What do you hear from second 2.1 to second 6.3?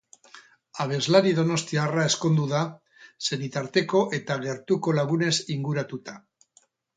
ezkondu egin da senitarteko eta gertuko lagunez inguratuta.